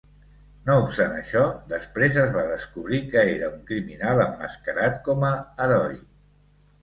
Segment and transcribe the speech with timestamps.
[0.67, 1.41] No obstant això,
[1.73, 5.33] després es va descobrir que era un criminal emmascarat com a
[5.67, 5.95] heroi.